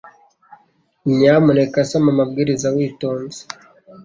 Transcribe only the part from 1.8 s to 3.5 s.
soma amabwiriza witonze